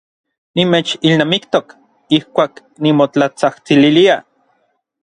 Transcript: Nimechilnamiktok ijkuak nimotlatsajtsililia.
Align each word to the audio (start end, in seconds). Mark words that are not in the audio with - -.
Nimechilnamiktok 0.55 1.65
ijkuak 2.17 2.53
nimotlatsajtsililia. 2.81 4.15